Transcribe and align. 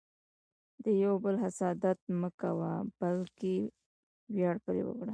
د 0.83 0.85
یو 1.03 1.13
بل 1.23 1.35
حسادت 1.45 1.99
مه 2.19 2.29
کوه، 2.41 2.71
بلکې 2.99 3.55
ویاړ 4.35 4.55
پرې 4.65 4.81
وکړه. 4.85 5.09